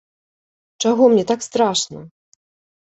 Чаго 0.85 1.03
мне 1.13 1.27
так 1.33 1.47
страшна? 1.51 2.05